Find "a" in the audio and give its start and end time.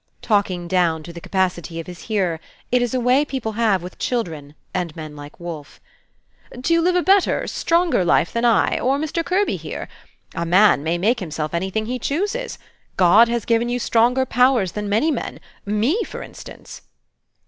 2.95-2.99, 6.95-7.03, 10.33-10.43